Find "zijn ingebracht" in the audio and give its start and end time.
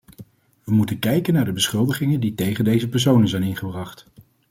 3.27-4.05